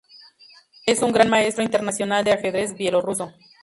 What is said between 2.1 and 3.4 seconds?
de ajedrez bielorruso.